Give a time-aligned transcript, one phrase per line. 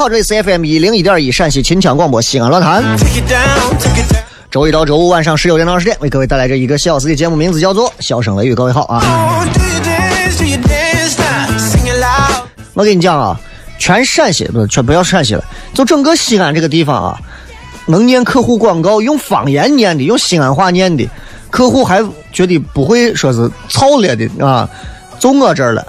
[0.00, 2.82] 好，这里是 FM 一零一点一陕西秦腔广播西安论坛。
[4.50, 8.52] 周一到周五晚上十九点到二十点，为各位带来这一个小时的节目，名字叫做《笑声雷雨》。
[8.56, 9.44] 各位好啊！
[12.72, 13.38] 我跟你讲啊，
[13.78, 17.20] 全陕西不全不要陕西了，就整个西安这个地方啊，
[17.84, 21.06] 能念客户广告用方言念的，用西安话念的，
[21.50, 24.66] 客户还觉得不会说是操了的啊，
[25.18, 25.84] 就我这儿了。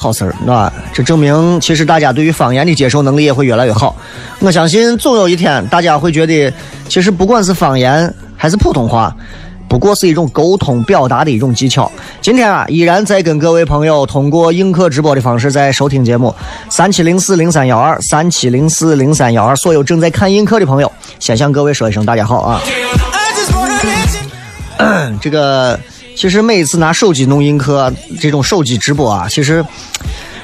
[0.00, 3.94] 好事儿，啊，这证明其实大家对于方言的接受能力也会越来越好。
[4.38, 6.50] 我相信总有一天，大家会觉得，
[6.88, 9.14] 其实不管是方言还是普通话，
[9.68, 11.92] 不过是一种沟通表达的一种技巧。
[12.22, 16.34] 今天啊，依然在跟各位朋友通过映客直播的方式在收听节目，
[16.70, 19.54] 三七零四零三幺二，三七零四零三幺二。
[19.54, 22.62] 所有正在看映客的朋友，先向各位说一声大家好啊！
[25.20, 25.78] 这个。
[26.20, 29.64] 其实每一次拿手机弄映客这种手机直播啊，其实，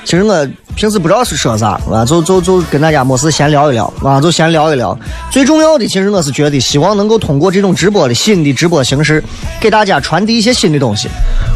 [0.06, 4.98] 其实我平时不知道是说啥啊，就就就跟大家没事闲聊一聊啊，就闲聊一聊。
[5.31, 9.22] 最重要的，其实我是觉得希望能够通过这种直播的新的直播形式，
[9.60, 11.10] 给大家传递一些新的东西。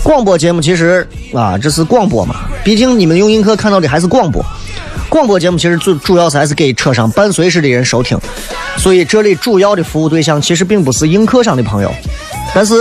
[0.05, 4.45] 广播节目其实啊，这是广播嘛，毕竟你们用映客看到的还是广播。
[5.09, 8.19] 广播节目其实主主要是还是给车上伴随式的人收听，
[8.77, 11.91] 所以这里主要的服务对象其实并不是映客上的朋友，
[12.55, 12.75] 但是。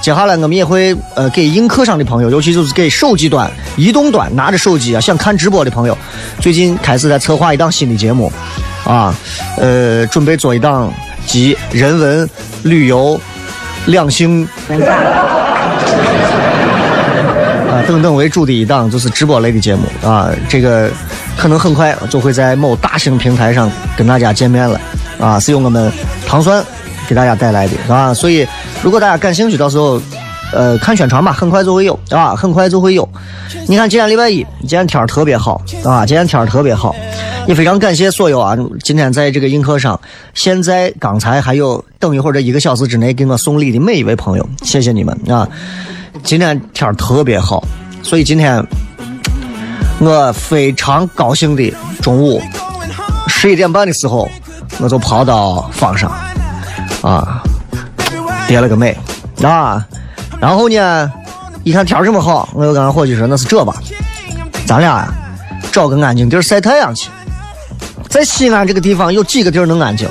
[0.00, 5.96] 接下来我们也会呃给映客上的朋友，尤其就是给手机端、移动端拿着手机啊想看直播的朋友，
[6.40, 8.32] 最近开始在策划一档新的节目，
[8.84, 9.14] 啊，
[9.58, 10.90] 呃，准备做一档
[11.26, 12.28] 集人文、
[12.62, 13.20] 旅游、
[13.86, 14.48] 两性
[17.68, 20.90] 啊等等为主的一档就是直播类的节目啊，这个
[21.36, 24.80] 可能很快就会在某大型平台上跟大家见面了
[25.20, 25.92] 啊，是由我们
[26.26, 26.64] 糖酸
[27.06, 28.14] 给大家带来的，是吧？
[28.14, 28.48] 所以。
[28.82, 30.00] 如果大家感兴趣，到时候，
[30.52, 33.06] 呃，看宣传吧，很快就会有，啊，很快就会有。
[33.68, 36.94] 你看今天礼拜一，今天天儿特别好，啊，今天天儿特别好，
[37.46, 40.00] 也非常感谢所有啊，今天在这个映客上，
[40.32, 45.46] 现在刚才还有等一会儿这一个小时之内给我送礼的每一位朋友，谢谢你们啊！
[46.22, 47.62] 今天天儿特别好，
[48.02, 48.64] 所以今天
[50.00, 51.70] 我非常高兴的
[52.00, 52.40] 中午
[53.28, 54.26] 十一点半的时候，
[54.80, 56.10] 我就跑到坊上，
[57.02, 57.42] 啊。
[58.50, 58.98] 叠了个美，
[59.44, 59.86] 啊，
[60.40, 61.12] 然后呢，
[61.62, 63.72] 一看天这么好，我又跟俺伙计说那是这吧，
[64.66, 65.14] 咱俩呀
[65.70, 67.08] 找个安静地儿晒太阳去。
[68.08, 70.08] 在西安这个地方有几个地儿能安静？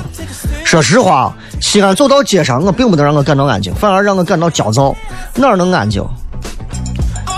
[0.64, 4.96] 说实话，西安走到街上，我并不能让我感到安静，反而让我感到焦躁。
[5.34, 6.02] 哪儿能安静？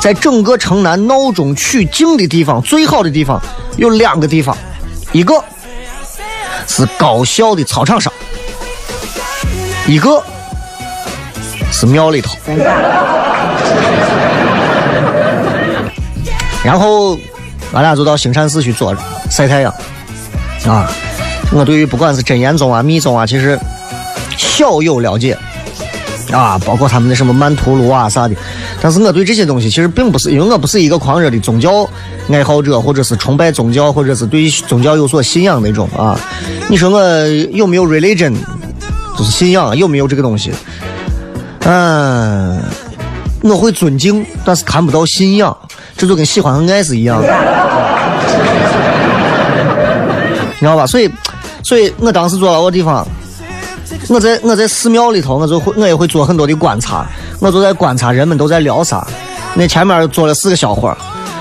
[0.01, 3.43] 在整个城南闹中取静的地方，最好的地方
[3.77, 4.57] 有两个地方，
[5.11, 5.35] 一个
[6.69, 8.13] 是高校的操场上，
[9.89, 10.23] 一个。
[11.83, 12.31] 是庙里头，
[16.63, 17.19] 然后
[17.73, 19.75] 俺俩就到兴善寺去坐着晒太阳。
[20.65, 20.89] 啊，
[21.51, 23.59] 我对于不管是真言宗啊、密宗啊，其实
[24.37, 25.37] 小有了解。
[26.31, 28.37] 啊，包括他们的什么曼陀罗啊啥的。
[28.81, 31.85] 但是我对这些东西其实并不是，因为我不是一个狂热的宗教
[32.31, 36.17] 爱好者，或者是崇拜宗教，或者是对宗教有所信仰那种啊。
[36.69, 38.37] 你说我有没有 religion，
[39.19, 40.53] 就是信仰有没有这个东西？
[41.65, 42.61] 嗯，
[43.43, 45.57] 我会尊敬，但是谈不到信仰，
[45.97, 47.29] 这就跟喜欢和爱是一样的，
[50.55, 50.87] 你知道吧？
[50.87, 51.11] 所以，
[51.63, 53.07] 所以我当时坐到个地方。
[54.09, 57.07] 我在我在寺庙里头，我就会我也会做很多的观察，
[57.41, 59.07] 我就在观察人们都在聊啥。
[59.55, 60.97] 那前面坐了四个小伙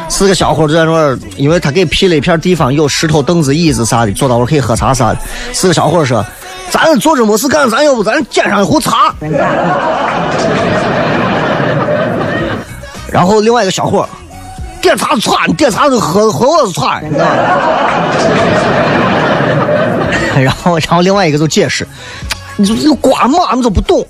[0.10, 5.18] 四个小伙就在那儿，因为他给辟了一片地方，有石头、凳子、椅子啥的，坐到那可以喝茶啥的。
[5.54, 6.24] 四个小伙说
[6.72, 9.14] ：“咱坐着没事干，咱要不咱捡上一壶茶。”
[13.12, 14.08] 然后另外一个小伙
[14.82, 17.34] 点茶茶，你点茶是喝喝我的茶，你知道吗？
[20.42, 21.86] 然后然后另外一个就解释。
[22.56, 24.06] 你就你瓜嘛，你都不懂。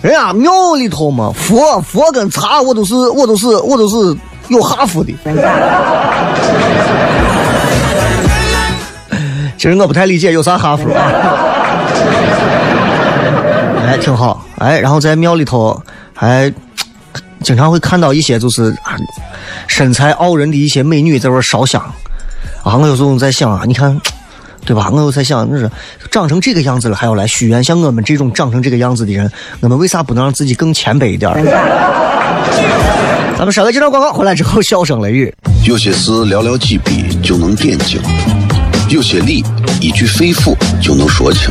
[0.00, 4.16] 人家庙里头嘛，佛佛跟茶，我都是我都是我都是
[4.48, 5.14] 有哈佛的。
[9.56, 11.43] 其实我不太理解有啥哈佛啊。
[13.86, 14.44] 哎，挺好。
[14.58, 15.80] 哎，然后在庙里头
[16.14, 16.52] 还
[17.42, 18.74] 经常会看到一些就是
[19.66, 21.80] 身材傲人的一些美女在那烧香。
[22.62, 24.00] 啊，我有时候在想啊，你看。
[24.66, 24.88] 对吧？
[24.90, 25.70] 我又在想，那是
[26.10, 27.62] 长成这个样子了，还要来许愿。
[27.62, 29.30] 像我们这种长成这个样子的人，
[29.60, 31.30] 我们为啥不能让自己更谦卑一点？
[33.36, 35.30] 咱们稍微接绍广告，回来之后笑声雷雨。
[35.66, 38.00] 有些事寥寥几笔就能点睛，
[38.88, 39.44] 有些理
[39.82, 41.50] 一句肺腑就能说清，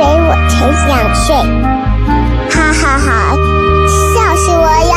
[0.00, 0.52] 为我才
[0.88, 1.28] 想睡。
[2.50, 3.08] 哈哈哈，
[4.14, 4.94] 笑死我呀！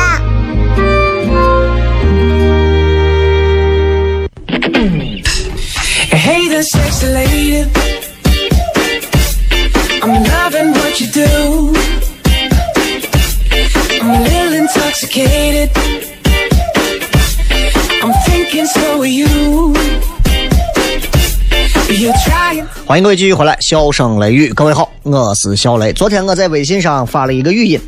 [22.85, 25.93] 欢迎各位继续回来，笑声雷雨，各位好，我是小雷。
[25.93, 27.79] 昨天我在微信上发了一个语音，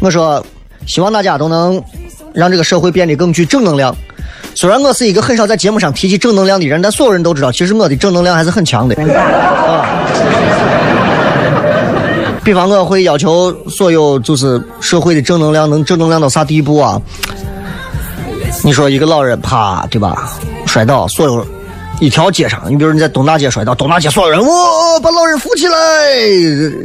[0.00, 0.44] 我说
[0.86, 1.80] 希望大家都能
[2.34, 3.94] 让这个社会变得更具正能量。
[4.56, 8.96] 虽然我是一个很少在节目上提起正能量的人，但所有人都知道，其实我的正能量还是很强的。
[9.14, 9.86] 啊，
[12.42, 17.00] 比方我会要求所有就是社会的正能量能正能量到啥地步啊？
[18.64, 20.28] 你说一个老人啪，对吧？
[20.66, 21.46] 摔倒，所有
[22.00, 24.48] 一条街上，你比如你在东大街摔倒，东大街所有人哇，
[25.02, 25.76] 把老人扶起来，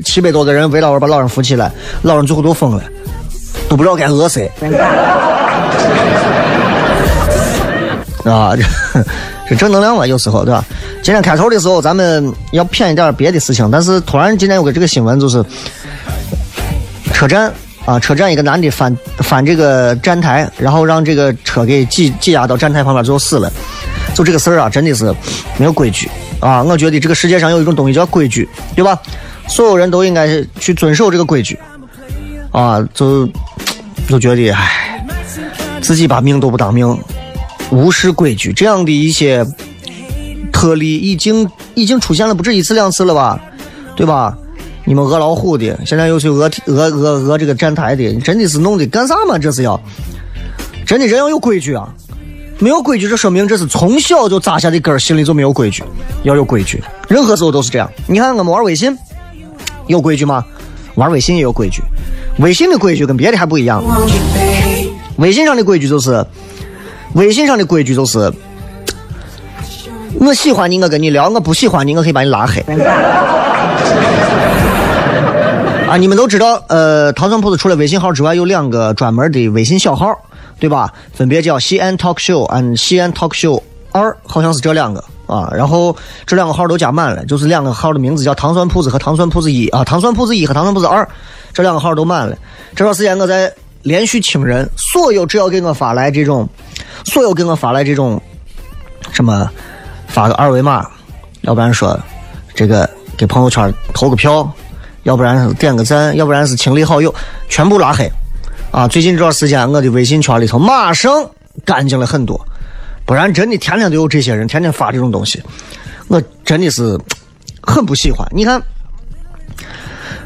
[0.03, 2.84] 七百多个人围老人把老人扶起来，老人最后都疯了，
[3.69, 4.51] 都不知道该讹谁。
[8.25, 8.53] 啊，
[9.48, 10.65] 这正能量嘛，有时候对吧？
[11.01, 15.45] 今天开头的时候，咱们要偏一点别的事情，但是突然今天有个这个新闻，就是
[17.13, 17.53] 车站
[17.86, 23.50] 啊，车站一个男的翻翻这个站台，然后让这个车给挤挤压到站台旁边，最后死了。
[24.15, 25.13] 就这个事儿啊，真的是
[25.57, 26.63] 没有规矩啊！
[26.63, 28.98] 我觉得这个世界上有一种东西叫规矩，对吧？
[29.48, 31.60] 所有人都应该去遵守这个规矩
[32.51, 32.81] 啊！
[32.93, 33.29] 就
[34.07, 35.05] 就觉得唉，
[35.81, 36.98] 自己把命都不当命。
[37.72, 39.45] 无视规矩，这样的一些
[40.53, 43.39] 特例已经已经出现了不止一次两次了吧，
[43.95, 44.38] 对吧？
[44.86, 49.38] 你们讹老虎的，现在又去讹讹讹讹这个站台的，真的是弄的干啥嘛？
[49.38, 49.77] 这是要
[50.86, 51.91] 真的人要有规矩啊！
[52.59, 55.83] 没有规矩，这说明这是从小就扎下的根，心里就没有规矩。
[56.24, 57.89] 要有规矩，任何时候都是这样。
[58.07, 58.97] 你看我们玩微信，
[59.88, 60.43] 有规矩吗？
[60.95, 61.81] 玩微信也有规矩，
[62.39, 63.83] 微信的规矩跟别的还不一样。
[65.17, 66.25] 微信上的规矩就是。
[67.13, 68.29] 微信上的规矩就是，
[70.19, 72.62] 我喜欢你，我跟你聊；我不喜欢你，我可以把你拉黑。
[75.88, 80.13] 啊，你们都知道，呃，糖蒜铺子除了微信号之外，有两个专门的微信小号，
[80.59, 80.93] 对吧？
[81.13, 85.51] 分别叫西安 Talk Show 和西安 Talk Show 二，好像是这两个啊。
[85.53, 85.95] 然后
[86.25, 91.07] 这两个号都加满了，就是两个号的名字叫糖蒜铺子和糖蒜铺子一啊，糖蒜铺子一和糖蒜铺子二，
[91.53, 92.38] 这两个号都满了。
[92.75, 93.51] 这段时间我在
[93.83, 96.47] 连续清人，所有只要给我发来这种，
[97.03, 98.21] 所有给我发来这种
[99.12, 99.50] 什么
[100.07, 100.88] 发个二维码，
[101.41, 102.00] 要不然说
[102.53, 104.50] 这个给朋友圈投个票。
[105.03, 107.13] 要不然点个赞，要不然是清理好友，
[107.47, 108.12] 全部拉黑，
[108.75, 108.89] 啊！
[108.89, 111.32] 最近这段时间，我的微信圈里头马上
[111.63, 112.46] 干净了很多，
[113.05, 115.41] 不然真的天天都有这些人天天发这种东西，
[116.10, 117.00] 我真的是
[117.62, 118.27] 很不喜欢。
[118.36, 118.62] 你看，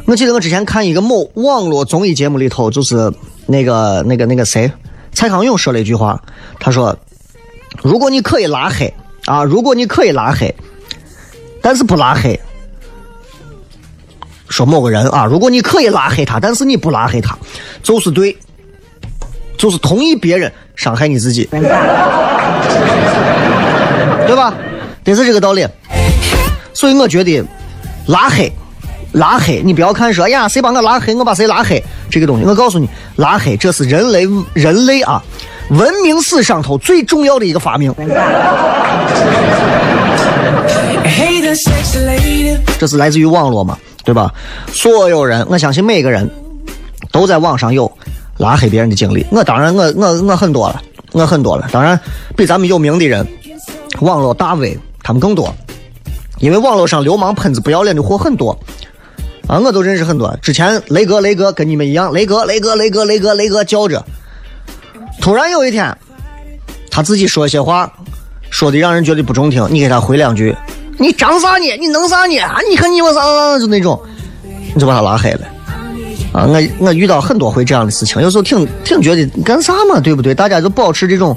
[0.06, 3.14] 我记得我之前看一个某网络综艺节目里头，就是
[3.46, 4.72] 那个那个那个谁，
[5.14, 6.20] 蔡康永说了一句话，
[6.60, 6.98] 他说
[7.84, 8.92] ：“如果你可以拉黑
[9.28, 10.52] 啊，如果你可以拉黑，
[11.62, 12.40] 但是不拉黑。”
[14.50, 17.38] 说某个人啊，如果你可以拉黑他，但是你不拉黑他，
[17.82, 18.36] 就是对，
[19.58, 21.48] 就是同意别人伤害你自己，
[24.28, 24.54] 对吧？
[25.04, 25.66] 得是这个道理。
[26.74, 27.44] 所以我觉得
[28.08, 28.52] 拉黑，
[29.12, 35.22] 拉黑，你不要看说，哎呀，谁把我拉黑，我把谁拉黑，这个东西，我告诉你，拉黑这是人类人类啊
[35.70, 37.94] 文明史上头最重要的一个发明。
[42.80, 43.78] 这是来自于网络嘛？
[44.04, 44.34] 对吧？
[44.74, 46.30] 所有人，我相信每个人
[47.12, 47.92] 都在网上有
[48.38, 49.26] 拉黑别人的经历。
[49.32, 51.68] 我当然，我我我很多了，我很多了。
[51.72, 52.00] 当然，
[52.36, 53.28] 比咱们有名的人，
[54.02, 55.54] 网络大 V 他们更多，
[56.40, 58.58] 因为网络上流氓喷子不要脸的货很多
[59.48, 59.60] 啊！
[59.60, 60.36] 我都认识很多。
[60.42, 64.04] 之前雷哥，雷哥跟你们一样，雷哥，雷哥，雷哥，雷哥，雷哥叫着。
[65.20, 65.96] 突然有一天，
[66.90, 67.92] 他自己说一些话，
[68.50, 70.56] 说的让人觉得不中听，你给他回两句。
[71.00, 71.66] 你张啥呢？
[71.80, 72.38] 你弄啥呢？
[72.40, 72.58] 啊！
[72.70, 74.00] 你看你我啥啥就那种，
[74.76, 75.42] 你就把他拉黑了。
[76.32, 80.36] 啊，我我遇到很多回这样的事情，有时候挺挺觉得干啥嘛，对不对？
[80.36, 81.36] 大家就保持这种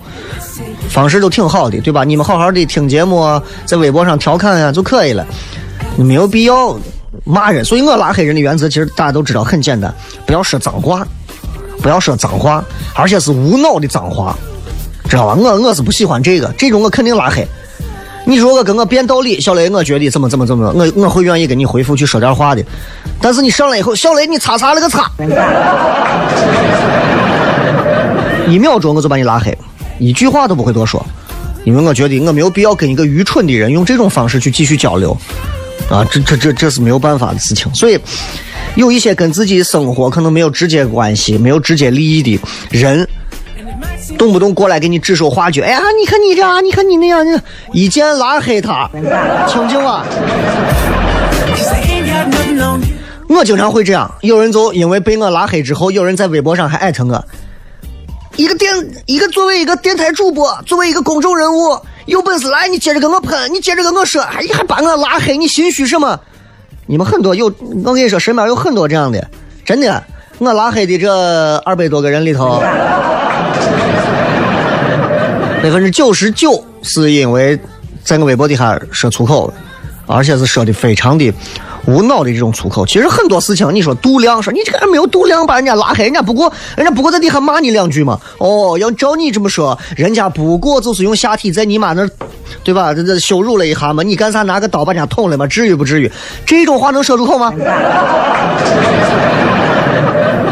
[0.90, 2.04] 方式都挺好的，对吧？
[2.04, 5.24] 你们好好的听节目啊，在微博上调侃呀就可以了，
[5.96, 6.76] 没有必要
[7.24, 7.64] 骂人。
[7.64, 9.94] 所以我拉黑人的原则其实大家都知道，很简单，
[10.26, 11.06] 不要说脏话，
[11.80, 12.62] 不要说脏话，
[12.94, 14.36] 而且是无脑的脏话，
[15.08, 15.34] 知道吧？
[15.40, 17.46] 我我是不喜欢这个，这种我肯定拉黑。
[18.24, 22.64] 你如果跟我辩道理，小雷，我觉得怎么怎么怎么，我我会愿意跟你回复去说点话的。
[23.20, 25.10] 但是你上来以后，小雷，你擦擦了个擦，
[28.48, 29.56] 一秒钟我就把你拉黑，
[29.98, 31.04] 一句话都不会多说，
[31.64, 35.16] 因为我觉得我没有必要跟一个愚蠢的人用这种方式去继续交流，
[35.90, 37.72] 啊，这这这这是没有办法的事情。
[37.74, 37.98] 所以，
[38.76, 43.08] 有一些跟自己生活可能没有直接关系、没有直接利益的人。
[44.18, 47.40] 动不动过来给你指手画脚，哎呀，你看你这样，你看你那样，你
[47.72, 48.88] 一键拉黑他，
[49.48, 50.04] 清静啊！
[53.28, 57.24] 我经常会这样，有人就因为被我拉黑之后，有人在微博上还艾特我。
[58.36, 58.72] 一个电，
[59.06, 66.18] 一个作为一个电台主播，作为一个公众人物，有本事来，你接着跟我喷，你接着跟我说，哎，你还把我拉黑，你心虚什么？
[66.86, 67.52] 你们很多有，
[67.84, 69.28] 我跟你说，身边有很多这样的，
[69.64, 70.02] 真的，
[70.38, 72.62] 我拉黑的这二百多个人里头。
[75.62, 77.56] 百分之九十九是因为
[78.02, 79.52] 在我微博底下说粗口，
[80.06, 81.32] 而且是说的非常的
[81.86, 82.84] 无脑的这种粗口。
[82.84, 88.18] 其实很多事情，你说度量，说你这个人没有度量，把人家拉黑，人家不过人家不过在底下骂你两句嘛。
[88.38, 92.08] 哦，要照你这么说，人家不过就是用下体在你妈那，
[92.64, 92.92] 对吧？
[92.92, 94.02] 这这羞辱了一下嘛。
[94.02, 95.46] 你干啥拿个刀把人家捅了嘛？
[95.46, 96.10] 至于不至于？
[96.44, 97.52] 这种话能说出口吗？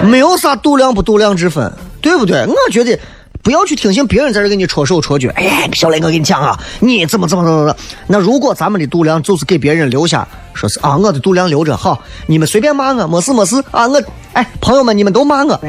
[0.06, 2.46] 没有啥度量不度量之分，对不对？
[2.46, 2.96] 我觉得。
[3.42, 5.28] 不要去听信别人在这给你戳手戳脚。
[5.34, 7.76] 哎，小雷，我跟你讲啊，你怎么怎么怎么怎么？
[8.06, 13.86] 那如果咱们的度量就是给别人留下，说是啊，我的度量留着好，你们随便骂我，没事没事啊。
[13.88, 14.02] 我
[14.34, 15.58] 哎，朋友们，你们都骂我，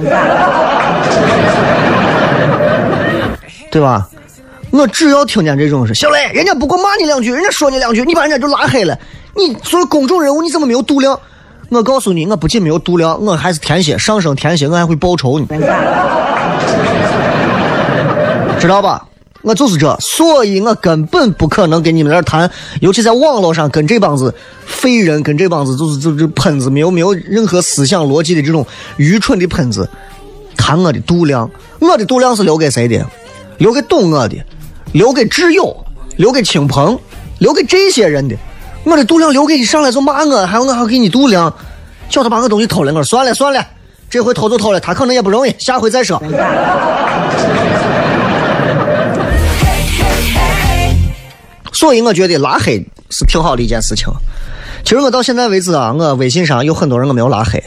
[3.72, 4.08] 对吧？
[4.72, 8.98] 我只要听见这种事，小雷，人家不过骂你两句，人家说你两句，你把人家就拉黑了。
[9.36, 11.18] 你作为公众人物，你怎么没有度量？
[11.70, 15.46] 我告诉你，我不仅没有度量，我还是天蝎，上升天蝎，我还会报仇呢。
[18.62, 19.06] 知道吧？
[19.44, 22.48] 我就是这，所以我根本不可能跟你们那谈，
[22.80, 24.32] 尤其在网络上跟这帮子
[24.68, 28.64] 废人，跟这帮子就是就是喷子，没有没有任何思想逻辑的这种
[28.98, 29.90] 愚蠢的喷子
[30.56, 31.50] 谈我的度量。
[31.80, 33.04] 我的度量是留给谁的？
[33.58, 34.38] 留给懂我的，
[34.92, 35.76] 留给挚友，
[36.18, 37.00] 留给亲朋，
[37.40, 38.36] 留给这些人的。
[38.84, 41.52] 我的度量留给你上来就骂我，还有我还给你度量，
[42.10, 42.92] 叫他把我东西偷了。
[42.94, 43.66] 我说算了算了，
[44.08, 46.22] 这回偷就偷了，他可能也不容易，下回再说。
[51.82, 54.06] 所以我觉得拉黑是挺好的一件事情，
[54.84, 57.64] 其实我到现在为止啊，我微信上有很多人我没有拉黑，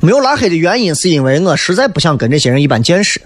[0.00, 3.20] 没有拉黑的原因是因为我实在不想跟这些人一般见识。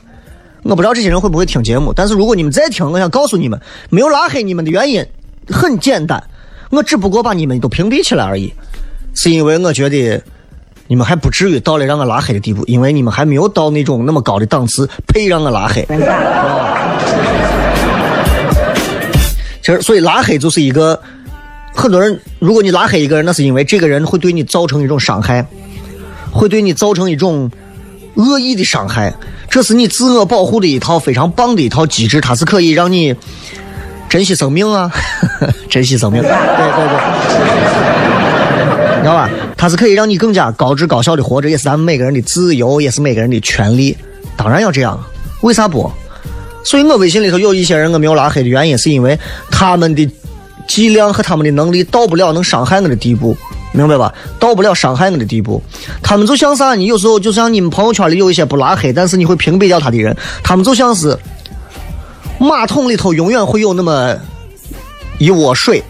[0.64, 5.07] 我不知道这些人会不会听节目，但是如果你们在听，我想告诉你们，没有拉黑你们的原因
[5.47, 6.21] 很简单，
[6.71, 8.52] 我只不过把你们都屏蔽起来而已，
[9.14, 10.21] 是因为我觉得
[10.88, 15.87] 你们还不至于到了让我拉黑的地步，因为你们还没有到那种那么高的档次配让我拉黑。
[19.81, 20.99] 所以拉黑就是一个
[21.75, 25.47] 很多人，如果你拉黑一个人，那是因为这个人会对你造成一种伤害，
[26.31, 27.50] 会对你造成一种
[28.15, 29.12] 恶意的伤害。
[29.49, 33.15] 这是你自我保护的一套非常棒的一套机制，它是可以让你
[34.09, 34.91] 珍惜生命啊，
[35.69, 36.23] 珍惜生命。
[36.23, 36.97] 对对对，
[38.97, 39.29] 你知道吧？
[39.57, 43.97] 它是可以让你更加高质高效的活着，也是咱们每个人的自由，也是每个人的权利。
[44.37, 44.99] 当然要这样，
[45.43, 45.91] 为啥不？
[46.64, 49.19] 所以我微信里头有一些人我没有拉黑的原因，是因为
[49.50, 50.09] 他们的
[50.69, 53.37] 剂量和他们的能力到不了能伤害我的地步，
[53.73, 54.12] 明白吧？
[54.38, 55.61] 到不了伤害我的地步。
[56.02, 56.75] 他们就像啥？
[56.75, 61.19] 你有时候就像你们朋友圈里有一些不拉黑，但是你会屏蔽掉他的人，他们就像是
[62.38, 64.14] 马桶里头永远会有那么
[65.19, 65.83] 一窝水。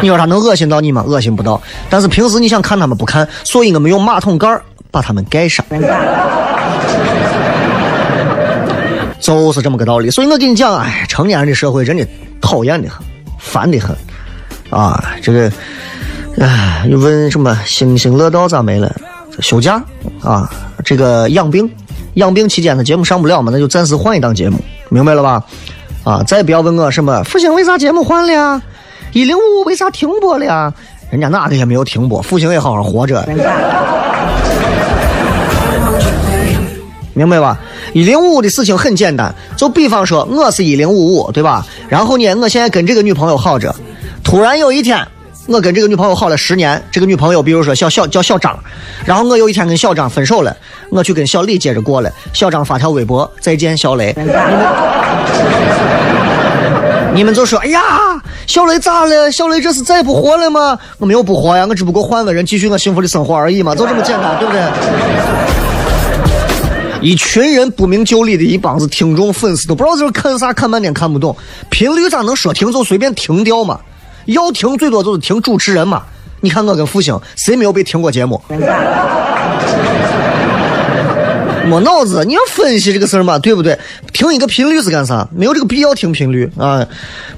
[0.00, 1.02] 你说他能恶心到你吗？
[1.06, 1.60] 恶心不到。
[1.90, 4.60] 但是平时你想看他们不看，所以我们用马桶盖
[4.90, 5.64] 把他们盖上。
[9.24, 12.06] 就是这么个道理，所以我跟你讲，哎，成年人的社会真的
[12.42, 13.02] 讨厌的很，
[13.38, 13.96] 烦的很，
[14.68, 15.50] 啊，这个，
[16.38, 18.94] 哎，又问什么星星乐道咋没了？
[19.40, 19.82] 休假
[20.22, 20.52] 啊，
[20.84, 21.66] 这个养病，
[22.16, 24.58] 养病期间的节目上不了嘛，那就暂时换一档节目，
[24.90, 25.42] 明白了吧？
[26.04, 28.60] 啊，再不要问我什么复兴为啥节目换了，呀？
[29.14, 30.70] 一零五五为啥停播了呀？
[31.10, 33.26] 人家哪个也没有停播，复兴也好好活着。
[37.14, 37.58] 明白吧？
[37.92, 41.64] 一零五五的事情很简单，就比方说我是一零五五，对吧？
[41.88, 43.74] 然后呢，我现在跟这个女朋友好着，
[44.22, 45.06] 突然有一天，
[45.46, 48.58] 我跟这个女朋友好了十年，这个女朋友比如说小小叫小张，
[49.04, 50.56] 然后我有一天跟小张分手了，
[50.90, 54.34] 我去跟小李接着过了，小张发条微博再见小雷，你们
[57.14, 57.80] 你们就说哎呀，
[58.46, 59.30] 小雷咋了？
[59.30, 60.76] 小雷这是再不活了吗？
[60.98, 65.73] 我没有不活呀，我只不过换个人继续我幸福的生活而已嘛，就这么简单，对不对？
[67.04, 71.36] 一群人不明就里的一帮子听众粉丝都不知道这看啥，看半天看不懂。
[71.68, 73.78] 频率咋能说停就随便停掉嘛？
[74.24, 76.02] 要停最多就是停主持人嘛。
[76.40, 78.40] 你看我跟复兴谁没有被停过节目？
[81.66, 83.78] 没脑子，你要分析这个事儿嘛，对不对？
[84.12, 85.26] 听一个频率是干啥？
[85.34, 86.86] 没有这个必要听频率啊。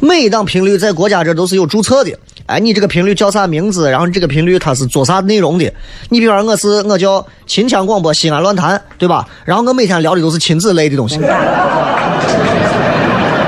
[0.00, 2.12] 每一档频率在国家这都是有注册的。
[2.46, 3.90] 哎，你这个频率叫啥名字？
[3.90, 5.72] 然后这个频率它是做啥内容的？
[6.10, 9.26] 你比方我是我叫秦腔广播西安论坛，对吧？
[9.44, 11.18] 然后我每天聊的都是亲子类的东西，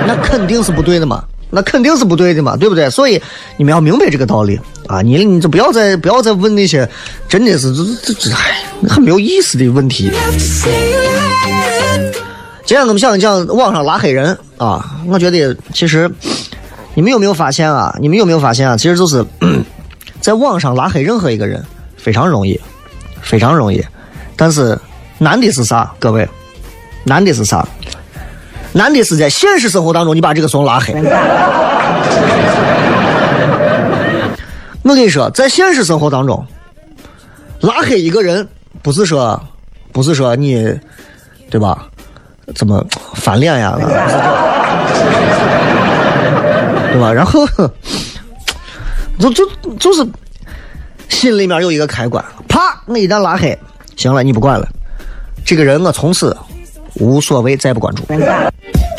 [0.07, 2.88] 那肯定是不对的嘛，那肯定是不对的嘛，对不对？
[2.90, 3.20] 所以
[3.56, 5.00] 你们要明白这个道理啊！
[5.02, 6.88] 你你就不要再不要再问那些
[7.28, 10.11] 真的是这这这哎很没有意思的问题。
[12.64, 16.11] 今天我们讲讲网上拉黑人啊，我觉得其实。
[16.94, 17.94] 你们有没有发现啊？
[18.00, 18.76] 你们有没有发现啊？
[18.76, 19.24] 其实就是
[20.20, 21.64] 在网上拉黑任何一个人
[21.96, 22.61] 非常容易，
[23.22, 23.80] 非常容易。
[24.34, 24.76] 但是
[25.16, 25.94] 难的是啥？
[26.00, 26.28] 各位，
[27.04, 27.64] 难的是啥？
[28.79, 30.95] 难的是在现实生活当中你把这个怂拉黑。
[34.83, 36.47] 我跟你说，在现实生活当中，
[37.61, 38.47] 拉黑一个人
[38.81, 39.38] 不是说，
[39.91, 40.62] 不是说你，
[41.51, 41.88] 对吧？
[42.55, 42.83] 怎么
[43.14, 43.75] 翻脸呀？
[46.93, 47.12] 对吧？
[47.12, 47.45] 然后，
[49.19, 49.45] 就就
[49.79, 50.07] 就是
[51.09, 52.81] 心里面有一个开关，啪！
[52.87, 53.59] 我一旦拉黑，
[53.97, 54.67] 行了，你不管了。
[55.45, 56.35] 这个人我从此
[56.95, 58.05] 无所谓，再不关注。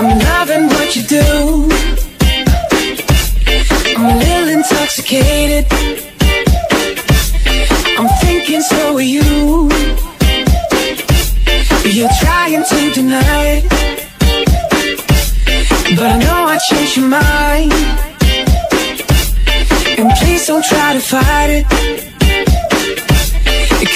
[0.00, 1.68] I'm loving what you do.
[3.96, 5.66] I'm a little intoxicated.
[7.98, 9.70] I'm thinking so are you.
[11.84, 13.64] You're trying to deny it.
[15.96, 17.72] But I know I changed your mind.
[19.98, 21.66] And please don't try to fight it.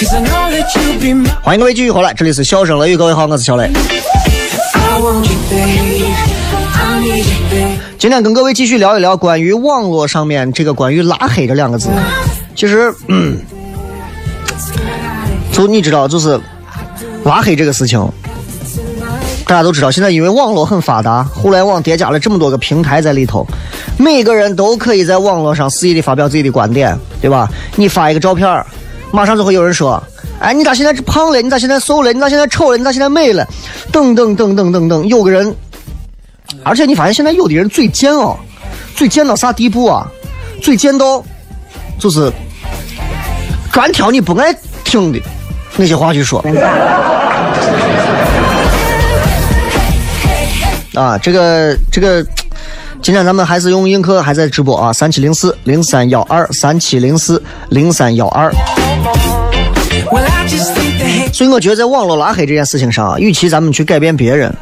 [0.01, 1.37] Cause I know that you'll be mine.
[1.43, 3.65] 欢迎各位继续回来，这里是笑声雷雨，各位好，我是小雷。
[3.65, 5.94] I want you, babe.
[7.98, 11.90] 今天跟各位继续聊一聊关于网络上面这个关于拉黑这两个字。
[12.56, 13.38] 其实，嗯，
[15.52, 16.40] 就你知道，就是
[17.24, 18.00] 拉黑这个事情，
[19.48, 23.46] 大家都知道，现在因为网络很发达，互联网叠加了这么多个平台在里头，
[23.98, 27.50] 每个人都可以在网络上肆意的发表自己的观点，对吧？
[27.76, 28.64] 你发一个照片，
[29.12, 30.02] 马上就会有人说。
[30.38, 31.42] 哎，你咋现在胖了？
[31.42, 32.12] 你咋现在瘦了？
[32.12, 32.78] 你咋现在丑了？
[32.78, 33.48] 你咋现在美了？
[33.90, 35.56] 等等等等等等，有个人
[36.64, 38.38] 而且你发现现在有的人嘴贱哦，
[38.96, 40.08] 嘴贱到啥地步啊？
[40.62, 41.24] 嘴贱到
[42.00, 42.32] 就是
[43.72, 44.54] 专挑你不爱
[44.84, 45.22] 听的
[45.76, 46.44] 那些话去说。
[50.94, 52.26] 啊，这个这个，
[53.02, 58.50] 今天咱们还是用映客还在直播啊，三七零四零三幺二三七零四零三幺二。
[61.34, 64.56] 所以我觉得在网络拉黑这件事情上啊，与其咱们去改变别人，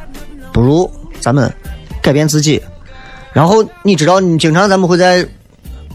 [0.52, 0.92] 不如
[1.24, 1.52] 咱们
[2.02, 2.62] 改变自己。
[3.32, 5.26] 然后你知道，你经常咱们会在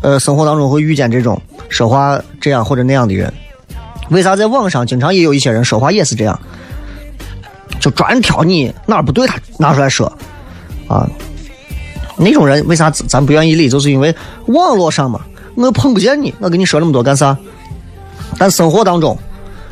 [0.01, 1.39] 呃生活当中会遇见这种
[1.69, 3.31] 说话这样或者那样的人。
[4.09, 6.41] 为啥在网上经常也有一些人说话也是这样，
[7.79, 10.11] 就专挑你哪儿不对，他拿出来说
[10.89, 11.07] 啊。
[12.17, 13.69] 那种人为啥咱不愿意理？
[13.69, 14.13] 就是因为
[14.47, 15.21] 网络上嘛，
[15.57, 17.37] 我碰不见你，我跟你说那么多干啥？
[18.39, 19.17] 但生活当中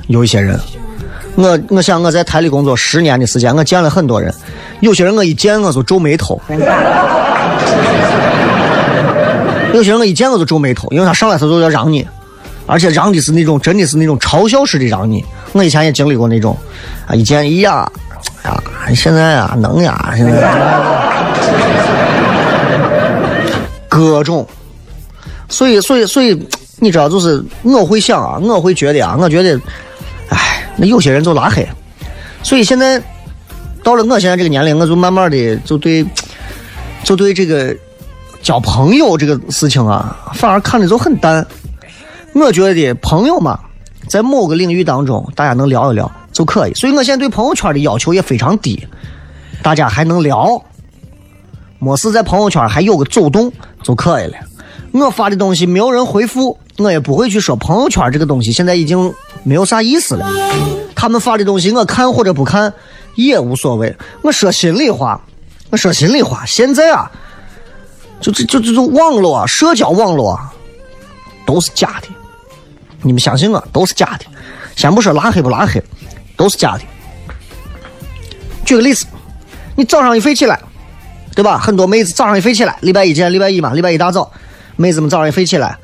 [0.08, 0.58] 有一些人，
[1.36, 4.34] 我我想我在台里工作十年的时间，我见了很多人，
[4.80, 6.40] 有些人我一见我就皱眉头，
[9.74, 12.06] 有些人我一见我就皱眉头，因为他上来他就要让你，
[12.66, 15.22] 而且让的是那种真的是那种嘲笑式的让你。
[15.52, 16.56] 我以前也经历过那种，
[17.06, 17.86] 啊，一见一呀，
[18.44, 18.62] 呀，
[18.94, 20.32] 现在啊能呀，现在
[23.88, 24.46] 各种，
[25.50, 29.60] 所以所以所以你知道，就是我会想啊，我会觉得啊，我觉得，
[30.30, 31.66] 哎，那有些人就拉黑，
[32.42, 33.02] 所以现在
[33.82, 36.04] 到了我现在这个年龄，我就慢慢的就对，
[37.04, 37.74] 就对这个
[38.42, 41.46] 交朋友这个事情啊，反而看的就很淡。
[42.34, 43.58] 我觉得朋友嘛，
[44.08, 46.74] 在某个领域当中，大家能聊一聊就可以。
[46.74, 48.86] 所以我现在对朋友圈的要求也非常低，
[49.62, 50.62] 大家还能聊，
[51.78, 53.50] 没事在朋友圈还有个走动
[53.82, 54.36] 就可以了。
[54.92, 59.12] 我发的东西没有人回复，我也不会去说朋友圈这个东西现在已经
[59.42, 60.28] 没有啥意思了。
[60.94, 62.72] 他们发的东西我看或者不看
[63.14, 63.96] 也无所谓。
[64.22, 65.20] 我说心里话，
[65.70, 67.10] 我说心里话，现在啊，
[68.20, 70.52] 就这就这种网络啊，社交网络啊，
[71.46, 72.08] 都是假的。
[73.02, 74.26] 你们相信我，都是假的。
[74.74, 75.82] 先不说拉黑不拉黑，
[76.36, 76.82] 都是假的。
[78.64, 79.06] 举个例子，
[79.76, 80.60] 你早上一飞起来，
[81.34, 81.56] 对吧？
[81.58, 84.30] 很多妹子早上一飞起来，礼拜一见礼拜一嘛，礼拜一大早，
[84.74, 85.78] 妹子们早上一飞起来，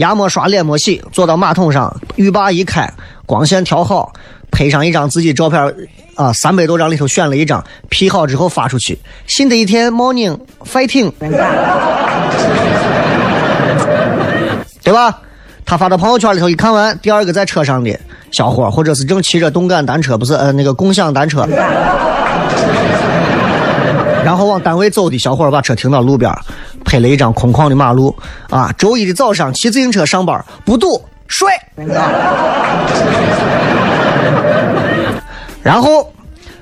[0.00, 2.90] 牙没刷，脸没洗，坐到马桶上，浴霸一开，
[3.26, 4.10] 光线调好，
[4.50, 5.62] 拍上一张自己照片
[6.14, 8.98] 啊，三百多张里头选了一张，P 好之后发出去。
[9.26, 11.12] 新的一天，morning fighting，
[14.82, 15.18] 对吧？
[15.66, 21.46] 他发到朋友圈里头一看完，第二个在车上的小伙，或者是正骑着动感单车，不是呃那个共享单车，
[24.24, 26.32] 然后往单位走的小伙把车停到路边，
[26.90, 28.12] 拍了一张空旷的马路
[28.48, 28.74] 啊。
[28.76, 31.48] 周一的早上骑自行车上班不堵睡。
[35.62, 36.12] 然后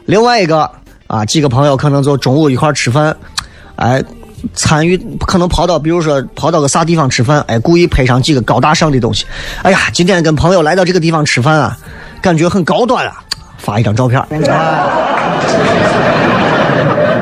[0.04, 0.70] 另外一个
[1.06, 3.16] 啊，几个朋友可能就中午一块吃饭，
[3.76, 4.04] 哎。
[4.54, 9.26] 参与可能跑到，比如说跑到个啥地方吃饭，哎，故意拍上几个高大上的东西。
[9.62, 11.76] 哎呀，今天跟朋友来到这个地方吃饭啊，
[12.22, 13.18] 感觉很高端啊，
[13.58, 14.24] 发一张照片。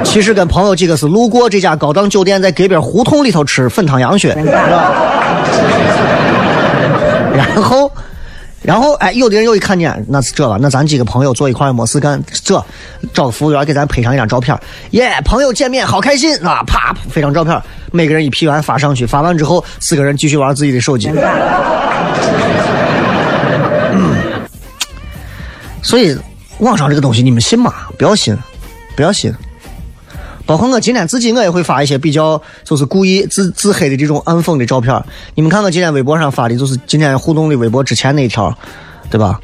[0.07, 4.35] 其实跟朋友几个是路过这家高档酒店，在隔壁胡同里头吃粉汤羊血，
[7.35, 7.91] 然后。
[8.63, 10.59] 然后，哎，有的人又一看见，那是这吧？
[10.61, 12.61] 那咱几个朋友坐一块儿没事干，这
[13.15, 14.59] 找个服务员给咱拍上一张照片，
[14.91, 15.13] 耶！
[15.25, 16.65] 朋友见面好开心啊！
[16.67, 21.13] 啪，拍张照片，每个人一 P 完发上去，发完之后，四个人继续玩自己的手机。
[23.93, 24.15] 嗯
[25.81, 26.19] 所以
[26.59, 27.73] 网上这个东西你们信吗？
[27.97, 28.37] 不要信，
[28.97, 29.33] 不要信。
[30.47, 35.05] 包括我今天自己我也会发一些比较就是故意自自黑的这种暗讽的照片。
[35.35, 38.57] 你们看我今天微博上发的，就是今天互动的微博之前那一条，
[39.11, 39.41] 对吧？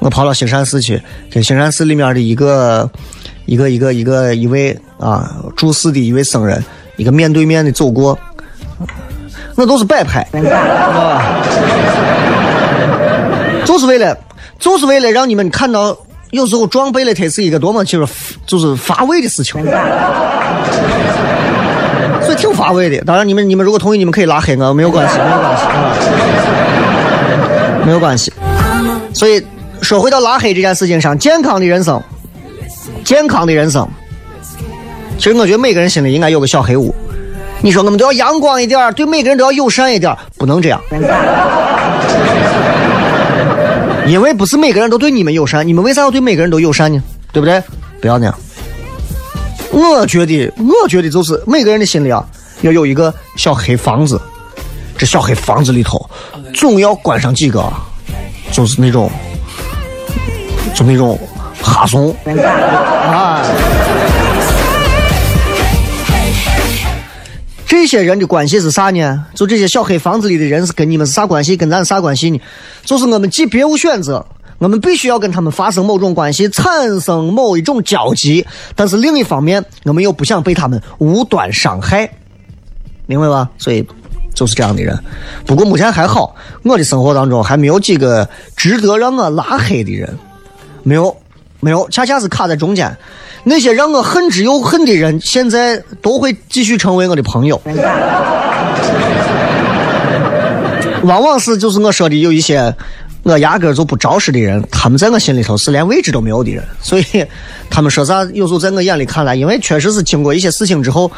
[0.00, 0.98] 我跑到兴善寺去，
[1.30, 2.90] 跟兴善寺里面的一个
[3.44, 6.64] 一个一个一个一位啊住寺的一位僧人，
[6.96, 8.18] 一个面对面的走过，
[9.54, 11.44] 那都是摆拍，啊，
[13.66, 14.16] 就是为了
[14.58, 15.94] 就是为了让你们看到，
[16.30, 18.12] 有时候装备了它是一个多么就是
[18.46, 19.62] 就是乏味的事情，
[22.22, 23.04] 所以挺乏味的。
[23.04, 25.64] 当然，你们你们如果同意，你们可以拉黑我，没有关系，没有关系，
[27.84, 28.32] 没有关系。
[29.14, 29.44] 所以。
[29.82, 31.98] 说回到拉黑这件事情上，健康的人生，
[33.02, 33.88] 健康的人生，
[35.16, 36.94] 其实我觉得每个人心里应该有个小黑屋。
[37.62, 40.78] 你说我们都要阳光一点，对每个人都要友善一点，不能这样。
[44.10, 47.00] 因为不是每个人都对你们友善，你们为啥要对每个人都友善呢？
[47.32, 47.62] 对不对？
[48.00, 48.34] 不要那样。
[49.70, 52.26] 我觉得，我觉得就是每个人的心里啊，
[52.62, 54.20] 要有一个小黑房子，
[54.98, 56.04] 这小黑房子里头
[56.52, 57.64] 总要关上几个，
[58.50, 59.08] 就是那种。
[60.72, 61.18] 就那种
[61.60, 63.42] 哈怂啊，
[67.80, 69.24] 这些人的关系是啥呢？
[69.34, 71.56] 就这些小黑房子里的人是跟你们是啥关系？
[71.56, 72.38] 跟咱啥关系呢？
[72.84, 74.22] 就是我们既别无选择，
[74.58, 78.46] 我们必须要跟他们发生某种关系，产生某一种交集。
[78.76, 82.06] 但是另一方面，我们又不想被他们无端伤害，
[83.06, 83.48] 明白吧？
[83.56, 83.82] 所以
[84.34, 85.02] 就是这样的人。
[85.46, 90.18] 不过目前还好，我的生活当中还没有几个值得让我拉黑的人。
[90.82, 91.16] 没有，
[91.60, 92.96] 没有，恰恰是卡在中间。
[93.44, 97.60] 那些让我恨之又恨的人，现在都会继续成为我的朋友。
[101.02, 102.74] 往往是就是我说的有一些
[103.22, 106.62] 我压根就不招识的人，他们在我心里头是连位置都没有的人。
[106.82, 107.04] 所以
[107.70, 111.10] 他们说啥，有时候在我眼里看来，因为确实是经过一些事情之后，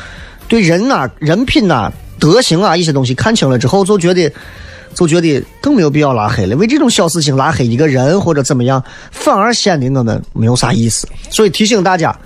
[0.48, 4.32] 对人呐、人品呐、德行啊一些东西看清了之后，就觉得。
[4.94, 11.08] 就觉得更没有必要拉黑了，为这种小事情拉黑一个人或者怎么样，反而显得我们没有啥意思。
[11.30, 12.16] 所以提醒大家，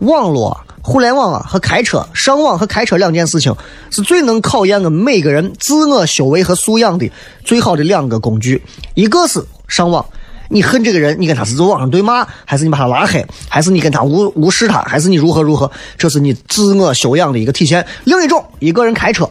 [0.00, 3.54] 网络、互联网啊和开车、上网和开车两件事情，
[3.90, 7.10] 是最能考验我们每个人自我修为和素养的
[7.44, 8.62] 最好的两个工具。
[8.94, 10.04] 一个是上网，
[10.48, 17.86] 你恨这个人，你跟他是在网上对骂，还是你把他拉黑，还是你跟他无无视他，还是你如何如何，这是你自我修养的一个体现。
[18.04, 19.28] 另一种，一个人开车，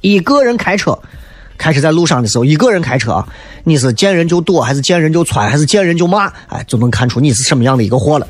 [0.00, 0.98] 一个人开车。
[1.58, 3.26] 开车在路上的时候，一个人开车啊，
[3.64, 6.26] 你是见人就躲，还是见人就窜，还是见人就骂？
[6.48, 8.26] 哎，就能看出你是什么样的一个货了。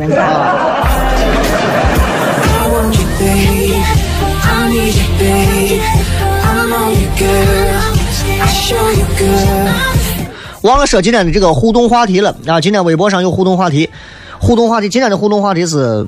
[10.62, 12.60] 忘了说今天的这个互动话题了啊！
[12.60, 13.90] 今天微博上有互动话题，
[14.38, 16.06] 互动话题今天的互动话题是，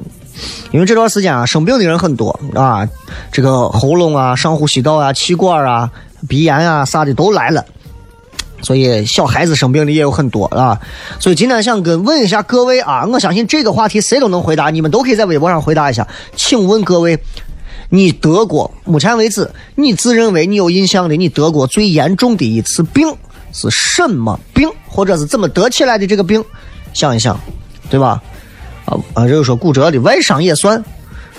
[0.70, 2.88] 因为这段时间啊，生病的人很多啊，
[3.32, 5.90] 这个喉咙啊、上呼吸道啊、气管啊。
[6.28, 7.64] 鼻炎啊啥的都来了，
[8.62, 10.80] 所以小孩子生病的也有很多啊。
[11.18, 16.06] 所以今天想跟问一下各位啊，我相信这个话题谁都能回答，你们都可以在微博上回答一下。
[16.36, 17.18] 请问各位，
[17.90, 23.14] 你得过目前为止你自认为你有印象的你得过最严重的一次病
[23.52, 26.44] 是什么病，或者是怎么得起来的这个病？
[26.92, 27.38] 想一想，
[27.90, 28.22] 对吧？
[28.86, 30.82] 啊啊，这个说骨折的外伤也算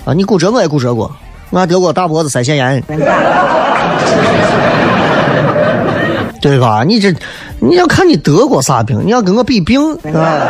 [0.04, 1.14] 啊，你骨折我也骨折过，
[1.50, 2.82] 我还得过大脖子腮腺炎。
[6.40, 6.84] 对吧？
[6.86, 7.12] 你这，
[7.60, 9.80] 你要看你得过啥病，你要跟我比病
[10.12, 10.42] 啊。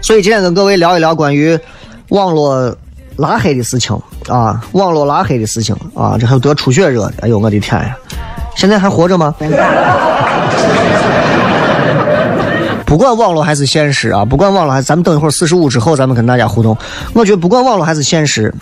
[0.02, 1.58] 所以今天跟各位聊一聊关于
[2.08, 2.74] 网络
[3.16, 3.94] 拉黑的事情
[4.28, 7.94] 啊，网络拉黑的事情啊，这还有得出血热的，哎呦我的天呀！
[8.56, 9.34] 现在还活着吗？
[12.88, 16.74] 不管网络还是现实啊，不管网络还是，咱们等一会儿四十五之后，咱们跟大家互动。
[17.12, 18.52] 我觉得不管网络还是现实。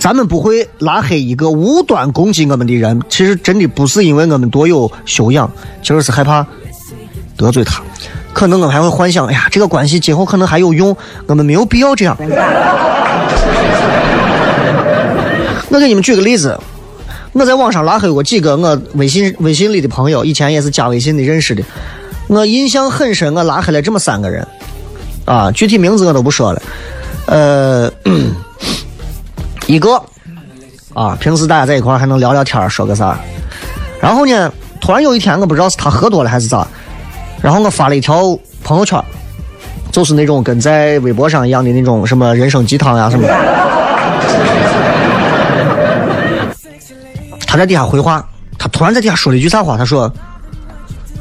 [0.00, 5.48] 咱们不会拉黑一个无端攻击我们的人，其实真的不是因为我们多有修养，
[5.82, 6.44] 其实是害怕
[7.36, 7.80] 得罪他。
[8.32, 12.16] 可能我们还会幻想，哎呀，这个关系今后可能还有用，我们没有必要这样。
[15.68, 16.58] 我给你们举个例子，
[17.32, 21.62] 我在网上拉黑过几个我微信微信里的朋友，以前也是加微信的认识的，
[22.30, 24.46] 我印象很深，我拉黑了这么三个人，
[25.24, 26.62] 啊，具体名字我都不说了，
[27.26, 27.92] 呃。
[29.66, 30.00] 一个
[30.94, 33.18] 啊，平时大家在一块还能聊聊天说个啥。
[34.00, 36.66] 然后呢，突然有一天，我不知道是他喝多了还是咋，
[37.40, 39.00] 然后我发了一条朋友圈，
[39.92, 43.36] 就是那种跟在微博上一样的那种什么人生鸡汤呀什么的。
[47.46, 48.24] 他在底下回话，
[48.58, 49.76] 他突然在底下说了一句啥话？
[49.76, 50.12] 他说：“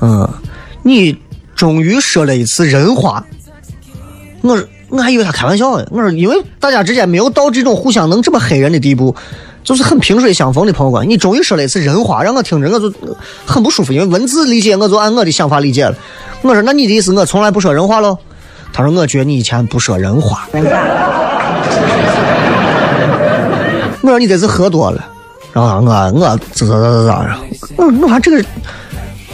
[0.02, 0.28] 嗯，
[0.84, 1.18] 你
[1.56, 3.24] 终于说了一次人话。”
[4.42, 5.86] 我说我还以为他开玩笑呢。
[5.92, 9.13] 我说因为大家之间没有到这种互相能这么黑人的地步，
[9.63, 11.10] 就是很萍水相逢的朋友关系。
[11.10, 12.94] 你终于说了一次人话，让我听着我就
[13.46, 15.96] 很不舒服，因为文字理解我就按我的想法理解了。
[16.42, 18.18] 我说那你的意思我从来不说人话喽？
[18.72, 20.48] 他说我觉得你以前不说人话。
[24.02, 25.06] 我说你这是喝多了。
[25.52, 27.39] 然后我我咋咋咋咋咋，
[27.76, 28.42] 我我看这个，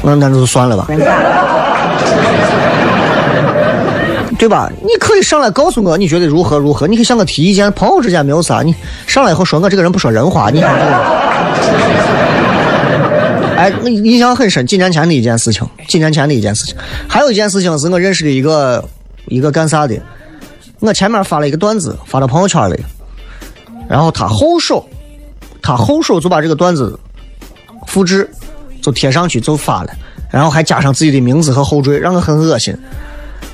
[0.02, 0.86] 那那就算了吧，
[4.38, 4.70] 对吧？
[4.82, 7.72] 你可以上来告诉我你觉得如何如何，你可以向我提意见。
[7.72, 8.76] 朋友之间没有啥，你
[9.08, 10.92] 上来以后说我这个人不说人话，你看这个。
[13.58, 16.76] 哎，我印象很深，几年前的一件事情，几年前的一件事情。
[17.08, 18.84] 还有一件事情是我认识的一个
[19.28, 19.96] 一个干啥的，
[20.82, 22.76] 我前面发了一个段子发到朋友圈里，
[23.88, 24.86] 然后他后手。
[25.62, 27.00] 他后手就把这个段子
[27.88, 28.30] 复制，
[28.86, 29.90] 就贴上去就发了，
[30.30, 32.78] 然后还加上自己的名字和后缀，让我很恶心。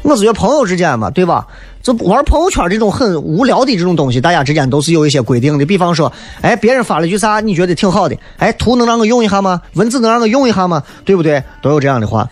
[0.02, 1.48] 我是觉得朋友之间嘛，对吧？
[1.82, 5.66] 就玩朋友圈这种很无聊的这种东西，大家之间都是有一些规定的。
[5.66, 9.62] 比方说，哎，别人发了句啥，你觉得挺好的，哎，图能让我用一下吗？
[9.76, 10.84] 文字能让我用一下吗？
[11.06, 11.42] 对不对？
[11.62, 12.28] 都有这样的话，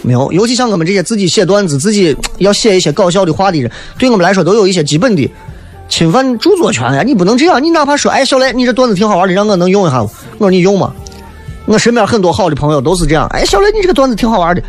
[0.00, 0.32] 没有。
[0.32, 5.30] 尤其像我们这些自己写段子、自己要写一些搞笑的话的人，对我们来说都有一些基本的。
[5.90, 7.02] 侵犯著作权呀！
[7.02, 10.08] 你不能这样，你哪怕说，哎，小雷，你这段子挺好玩的，让我能用一下不？
[10.38, 10.94] 我说你用吗。
[11.70, 14.62] 我身边很多好的朋友都是这样，哎，小雷，你这个段子挺好玩的，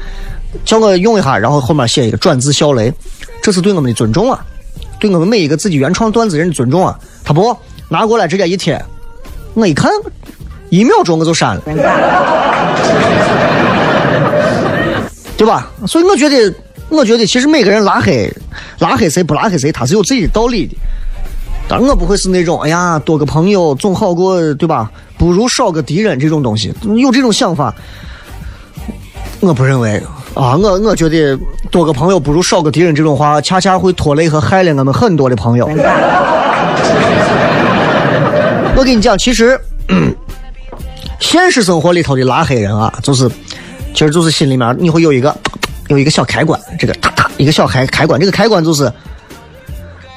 [0.63, 2.93] 叫我用一下，然后后面写一个转自小雷，
[3.41, 4.45] 这是对我们的尊重啊，
[4.99, 6.95] 对我们每一个自己原创段子人的尊重啊。
[7.23, 7.57] 他不
[7.89, 8.79] 拿过来直接一贴，
[9.55, 9.89] 我一看，
[10.69, 11.61] 一秒钟我就删了，
[15.35, 15.71] 对吧？
[15.87, 16.53] 所以我觉得，
[16.89, 18.31] 我觉得其实每个人拉黑，
[18.77, 20.75] 拉黑谁不拉黑谁，他是有自己的道理的。
[21.71, 24.91] 当然，我不会是那种，哎呀，多个朋友总好过，对吧？
[25.17, 27.73] 不如少个敌人这种东西，有这种想法，
[29.39, 29.95] 我不认为
[30.33, 30.57] 啊。
[30.57, 35.65] 我我觉得多个朋友不如少个敌人这种话，恰恰会拖累和害了我们很多的朋友。
[38.75, 39.57] 我跟你讲，其实
[41.21, 43.29] 现实生活里头的拉黑人啊，就是，
[43.93, 45.33] 其实就是心里面你会有一个
[45.87, 48.91] 有一个小开关，这个哒哒一个小开开关，这个开关就是，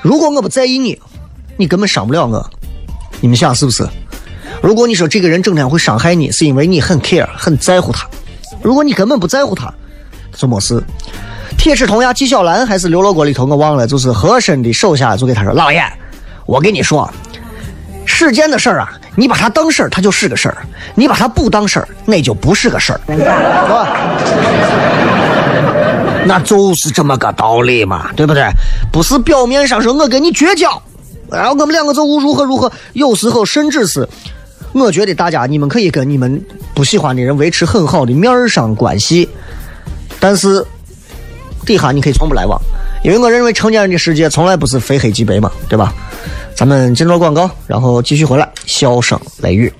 [0.02, 1.00] 如果我不在意你。
[1.56, 2.50] 你根本伤不了我，
[3.20, 3.86] 你们想是不是？
[4.62, 8.06] 如果你说这个人整天会伤害你，是因为你很 care 很在乎他；
[8.62, 9.72] 如果你根本不在乎他，
[10.34, 10.82] 就没事。
[11.56, 15.82] 铁齿铜牙纪晓岚还是刘罗锅里头我忘了，就是和珅的手下就给他说：“老爷，
[16.46, 17.08] 我跟你说，
[18.04, 20.56] 世间的事儿啊，你把它当事儿，它就是个事儿；
[20.94, 23.16] 你把它不当事儿，那就不是个事儿，是
[23.70, 23.96] 吧？
[26.26, 28.48] 那就是这么个道理嘛，对不对？
[28.90, 30.82] 不是表面上说我跟你绝交。”
[31.30, 34.08] 然后我们两个就如何如何，有时候甚至是，
[34.72, 36.40] 我觉得大家你们可以跟你们
[36.74, 39.28] 不喜欢的人维持很好的面上关系，
[40.20, 40.64] 但是
[41.66, 42.60] 底下你可以从不来往，
[43.02, 45.92] 因为我认为成年人的世界从来不是非黑即白嘛，对吧？
[46.54, 49.72] 咱们进入广告，然后继续回来，笑声雷雨。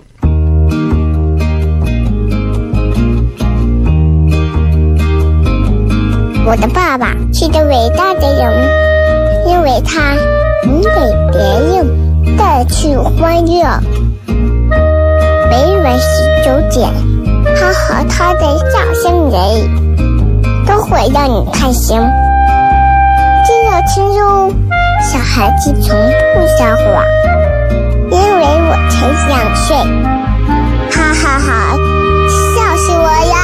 [6.46, 10.14] 我的爸爸是个伟大的人，因为他。
[10.66, 10.88] 能给
[11.32, 13.80] 别人带去欢乐，
[14.26, 16.08] 每晚十
[16.44, 16.90] 九点，
[17.54, 19.36] 他和他的笑声人，
[20.66, 21.98] 都会让你开心。
[23.44, 24.50] 记得听哟，
[25.02, 25.94] 小孩子从
[26.34, 27.04] 不撒谎，
[28.10, 28.94] 因为我才
[29.28, 29.76] 两岁。
[30.90, 31.76] 哈哈哈，
[32.28, 33.43] 笑死我了！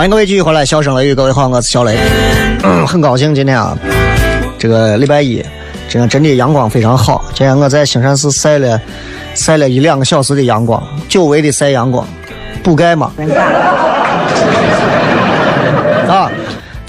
[0.00, 1.94] 欢迎各位继续回来，笑声雷雨，各位好，我是小雷，
[2.86, 3.76] 很高兴今天啊，
[4.58, 5.44] 这个礼拜一，
[5.90, 7.22] 今天真的阳光非常好。
[7.34, 8.80] 今天我在兴善寺晒了
[9.34, 12.08] 晒了一两个小时的阳光，久违的晒阳光，
[12.62, 13.12] 补钙嘛。
[16.08, 16.30] 啊，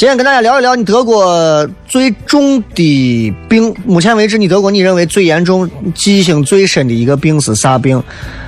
[0.01, 8.01] 今天跟大家聊一聊你得过最重的病目前为止你得过你认为最严重记性最深的一个病是啥病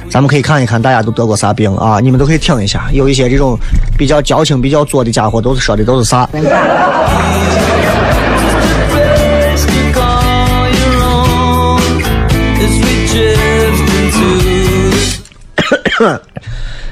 [0.10, 3.56] 咱们可以看一看大家都得过啥病啊你们都可以听一下有一些这种
[3.95, 6.28] 比较矫情比较作的家伙都是说的都是啥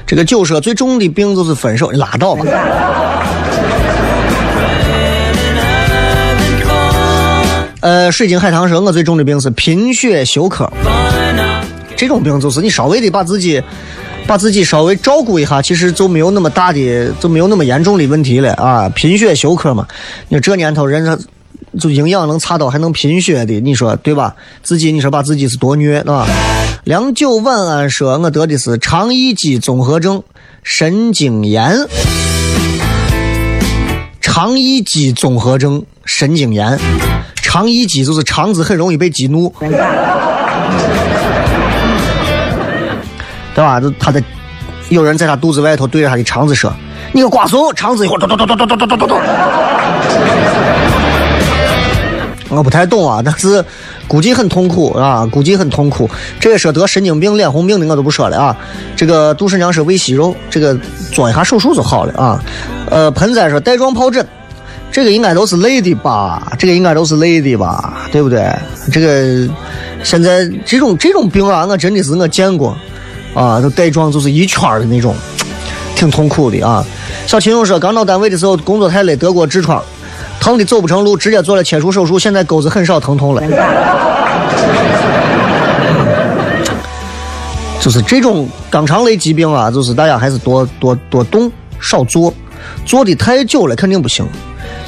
[0.06, 2.44] 这个酒舍最重的病就是分手拉倒吧。
[7.82, 10.72] 呃，水晶海棠说，我最重的病是贫血休克。
[11.96, 13.60] 这种病就是你稍微的把自己，
[14.24, 18.88] 把自己稍微照顾一下，其实就没有那么大的，就没有那么严重的问题了啊。
[18.90, 19.84] 贫血休克嘛，
[20.28, 21.18] 你说这年头人他
[21.80, 24.36] 就营养能差到还能贫血的，你说对吧？
[24.62, 26.24] 自己你说把自己是多虐啊？
[26.84, 30.22] 良久晚安说，我得的是肠易激综合症，
[30.62, 31.76] 神经炎。
[34.20, 36.78] 肠易激综合症，神经炎。
[37.52, 39.68] 肠易激就是肠子很容易被激怒，对
[43.62, 43.78] 吧？
[43.78, 44.22] 就他的
[44.88, 46.72] 有人在他肚子外头对着他的肠子说
[47.12, 49.20] ：“你个瓜怂！”肠子一会儿咚咚咚咚咚咚咚咚咚。
[52.48, 53.62] 我不太懂啊，但是
[54.08, 56.08] 估计很痛苦啊，估计很痛苦。
[56.40, 58.56] 这个说得神经病、脸红病的我都不说了啊。
[58.96, 60.74] 这个杜十娘说胃息肉，这个
[61.10, 62.42] 做一下手术就好了啊。
[62.88, 64.26] 呃，盆栽说带状疱疹。
[64.92, 66.52] 这个应该都是累的吧？
[66.58, 68.06] 这个应该都是累的吧？
[68.12, 68.54] 对不对？
[68.92, 69.48] 这个
[70.04, 72.76] 现在这种这种病啊，我真的是我见过
[73.34, 75.14] 啊，都带状就是一圈的那种，
[75.96, 76.84] 挺痛苦的啊。
[77.26, 79.82] 小秦勇说，刚到单位的时候工作太累，得过痔疮，
[80.38, 83.42] 疼的走不成路，直接做了切除手术，现在沟子很少疼痛了。
[87.80, 92.32] 就是这种肛肠类疾病啊，就是大家还是多多多动少做，
[92.84, 94.24] 做的太久了肯定不行。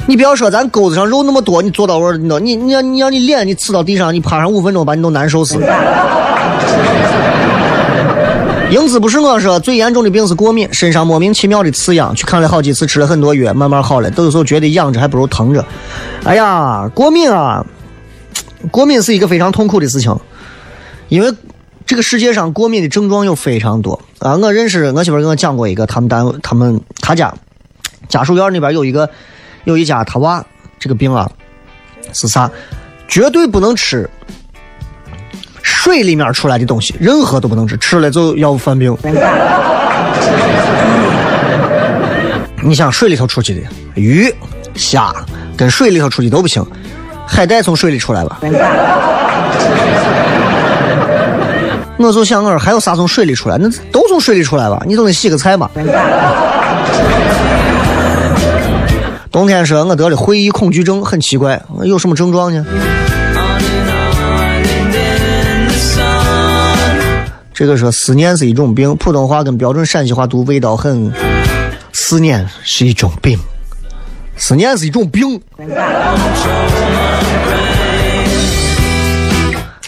[0.07, 5.57] 你不要说咱钩子上肉那么多，你坐到位儿，你你你你要你脸你呲到地上，你趴上五分钟，把你都难受死。
[8.69, 14.11] 英子不是我说，最严重的病是过敏，身上莫名其妙的刺痒，去看了好几次，吃了很多药，慢慢好了。
[14.11, 15.65] 都有时候觉得痒着还不如疼着。
[16.23, 17.65] 哎呀，过敏啊，
[18.69, 20.15] 过敏是一个非常痛苦的事情，
[21.09, 21.33] 因为
[21.87, 24.35] 这个世界上过敏的症状有非常多啊。
[24.35, 27.33] 我认识我媳妇跟我讲过一个，他们单位他们他家
[28.07, 29.09] 家属院那边有一个。
[29.65, 30.43] 有一家他娃
[30.79, 31.29] 这个病啊，
[32.13, 32.49] 是啥？
[33.07, 34.09] 绝对不能吃
[35.61, 38.97] 水里面出来的东西，任何都不能吃，吃了就要犯病。
[42.63, 43.61] 你想水里头出去的
[43.93, 44.33] 鱼、
[44.73, 45.13] 虾，
[45.55, 46.65] 跟水里头出去都不行。
[47.27, 48.39] 海带从水里出来吧？
[51.97, 53.57] 我就想，我说还有啥从水里出来？
[53.57, 54.81] 那都从水里出来吧？
[54.85, 55.69] 你总得洗个菜吧？
[59.35, 62.65] 冬天说，我得了会议恐惧症，很奇怪，有什么症状呢？
[67.53, 71.11] 这个说思念是一种病，普通话跟标准陕西话读味道很。
[71.91, 73.37] 思念是一种病，
[74.37, 75.41] 思念是一种病。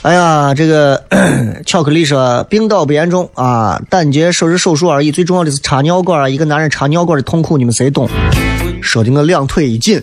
[0.02, 1.02] 哎呀，这个
[1.66, 8.10] 巧克力说病倒不严重啊，胆结石是手术而已，最重要的是插尿管啊，一个男人插尿管的痛苦，你们谁懂？
[8.82, 10.02] 说的我两腿一紧。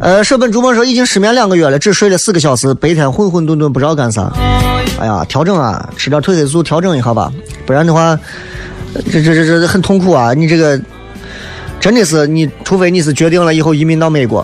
[0.00, 4.32] 呃，舍本逐末说已经失眠两个月了，只睡了四个小时，白天混混沌沌不知道干啥。
[4.98, 7.32] 哎呀，调整啊，吃点褪黑素调整一下吧，
[7.64, 8.18] 不然的话，
[9.12, 10.34] 这这这这很痛苦啊！
[10.34, 10.80] 你这个
[11.78, 14.42] 真的是你，除非你是决定了以后移民到美国。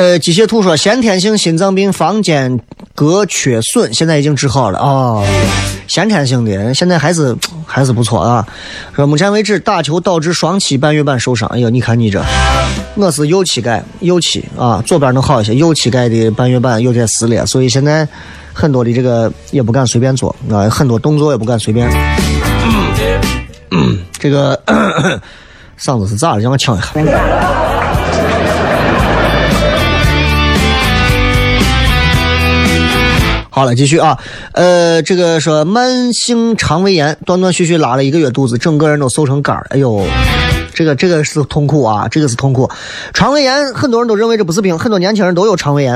[0.00, 2.58] 呃，机械兔说先天性心脏病房间
[2.94, 5.22] 隔缺损，现在已经治好了啊。
[5.86, 7.36] 先天性的，现在还是
[7.66, 8.46] 还是不错啊。
[8.96, 12.24] 说目前为止打球导致双膝半月板受伤，哎呀，你看你这，
[12.96, 18.08] 我是右膝盖，右膝啊，左边能好一些，右膝盖的半月板有点撕裂，所以现在
[18.54, 21.86] 很多的这个也不敢随便做啊，很多动作也不敢随便。
[24.18, 24.58] 这个
[25.78, 26.40] 嗓子是咋了？
[26.40, 27.59] 让我呛一下。
[33.60, 34.18] 好了，继续啊，
[34.52, 40.02] 呃，这个说慢性肠胃炎，断断续续拉了一个月肚子，整个人都瘦成杆儿，哎呦，
[40.72, 42.70] 这个这个是痛苦啊，这个是痛苦。
[43.12, 45.94] 肠胃炎很多人都认为这不是病，很多年轻人都有肠胃炎，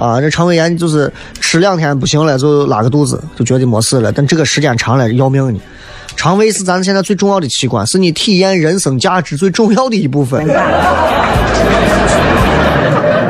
[0.00, 5.60] 啊，这肠胃炎就是吃两天不行了就拉个肚子，就觉得没事了，但这个时间长了要命呢。
[6.16, 10.48] 肠胃是咱现在最重要的器官，是你体验人生价值最重要的一部分。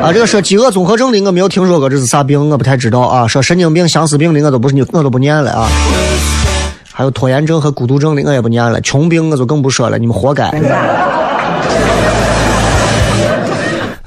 [0.01, 2.49] 啊，这个说饥饿综合症的我没有听说过，这是啥病？
[2.49, 3.27] 我不太知道啊。
[3.27, 5.67] 说神经病、相思病的我都不是，我都不念了啊。
[6.93, 8.79] 还有拖延症和孤独症的我也不念了。
[8.81, 10.49] 穷病我就更不说了，你们活该。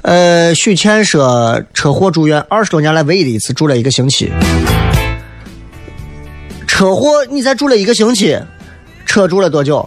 [0.01, 4.31] 呃，许倩说车祸住院，二十多年来唯一的一次住了一个星期。
[6.65, 8.39] 车祸你才住了一个星期，
[9.09, 9.83] 车住了多久？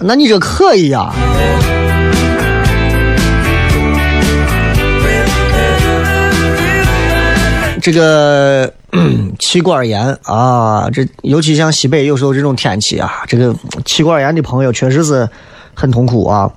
[0.00, 1.12] 那你这可以呀、
[7.82, 13.54] 这个嗯气管炎啊，这尤其像西北有时候这种天气啊，这个
[13.84, 15.28] 气管炎的朋友确实是
[15.74, 16.50] 很痛苦啊。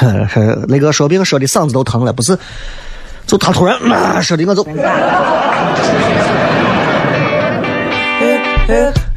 [0.68, 2.38] 那个说病说的嗓子都疼了，不是？
[3.26, 4.62] 就他突然、啊、说的我就。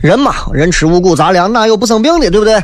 [0.02, 2.62] 人嘛，人吃五谷杂粮，哪有不生病的，对不对？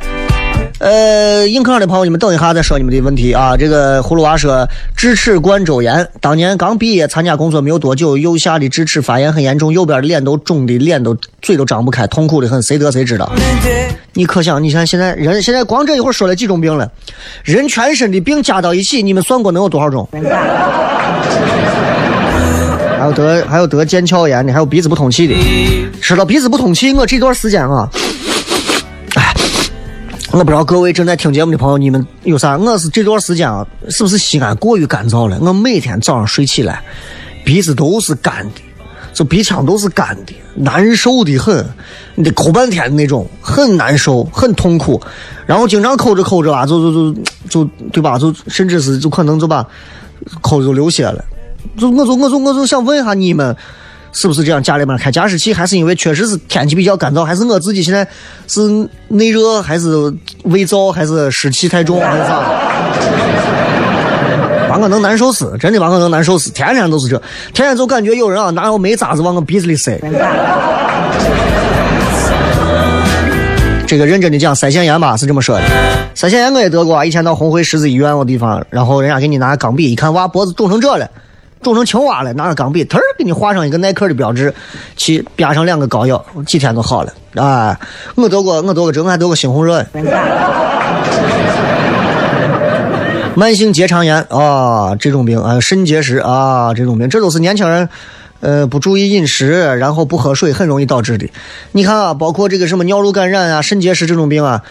[0.79, 3.55] 呃，硬壳的朋友，你们等一下再说你们的问题啊。
[3.55, 4.67] 这个葫芦娃说，
[4.97, 13.31] 智齿冠周炎，当年刚毕业参加工作没有多久，右下的智齿发炎很严重，右边的脸都肿的，脸都嘴都张不开，痛苦的很，谁得谁知道。
[14.13, 16.91] 你可想，你看现在人现在光这一会儿说了几种病了，
[17.45, 20.07] 人全身的病加到一起，你们算过能有多少种？
[23.03, 25.35] 还有得还有得腱鞘炎的，还有鼻子不通气的。
[25.99, 27.89] 说到鼻子不通气，我这段时间啊，
[29.15, 29.33] 哎，
[30.31, 32.57] 我不知道各位正在听节目的朋友，你们有啥？
[32.57, 35.37] 我是这段时间啊，是不是西安过于干燥了？
[35.41, 36.81] 我每天早上睡起来，
[37.43, 38.61] 鼻子都是干的，
[39.13, 41.65] 就鼻腔都是干的，难受的很，
[42.15, 45.01] 你得抠半天的那种，很难受，很痛苦。
[45.45, 48.17] 然后经常抠着抠着吧，就就就就对吧？
[48.17, 49.67] 就甚至是就可能就把
[50.39, 51.21] 抠着就流血了。
[51.77, 53.55] 就我就我就我就想问一下你们，
[54.11, 54.61] 是不是这样？
[54.61, 58.07] 家里面开加湿器，还是因为确实是天气比较干燥，还是我自己现在
[58.47, 62.43] 是内热，还是胃燥，还是湿气太重，还是啥？
[64.69, 67.21] 把我能难受死，真的把我能难受死，天天都是这，
[67.53, 69.99] 天天就感觉有人啊拿个煤渣子往我鼻子里塞。
[73.85, 75.63] 这个认真的讲，腮腺炎吧是这么说的。
[76.15, 81.07] 腮腺炎我也得过，以前到红会十字医院我地方，然后人家给你拿钢笔，一看哇脖子肿成这了，
[81.63, 84.53] 肿成青蛙了，拿着钢笔，嘚儿给你画上一个耐克的标志，
[84.95, 87.13] 去边上两个膏药，几天就好了。
[87.35, 87.79] 啊，
[88.13, 89.83] 我得过，我得过这，我还得过猩红热。
[93.35, 97.89] 慢性结肠炎啊，这种病啊，肾结石啊，这种病，这都是年轻人。
[98.41, 101.31] 呃，不注意饮食，然后不喝水，很容易导致的。
[101.71, 104.61] 你看啊，包括这个什么尿路感染啊、肾结石这种病啊，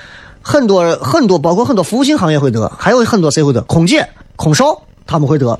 [0.42, 3.62] 很多很多，包括很多服务性行业会得，还有很多谁会得？
[3.62, 5.58] 空姐、空少他们会得，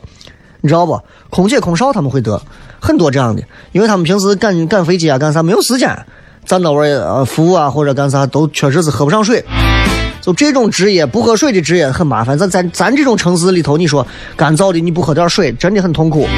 [0.63, 0.99] 你知道不？
[1.29, 2.41] 空姐、空少他们会得，
[2.81, 3.43] 很多这样的，
[3.73, 5.95] 因为他们平时赶赶飞机啊，干啥没有时间
[6.47, 9.45] 站到位呃服务啊或者干啥，都确实是喝不上水。
[10.21, 12.39] 就这种职业，不喝水的职业很麻烦。
[12.39, 14.07] 咱咱咱这种城市里头，你说
[14.37, 16.29] 干燥的，你不喝点水，真的很痛苦。